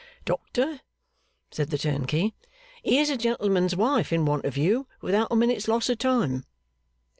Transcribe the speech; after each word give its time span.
'Doctor,' 0.25 0.79
said 1.51 1.69
the 1.69 1.77
turnkey, 1.77 2.33
'here's 2.81 3.11
a 3.11 3.15
gentleman's 3.17 3.75
wife 3.75 4.11
in 4.11 4.25
want 4.25 4.45
of 4.45 4.57
you 4.57 4.87
without 4.99 5.27
a 5.29 5.35
minute's 5.35 5.67
loss 5.67 5.89
of 5.89 5.99
time! 5.99 6.43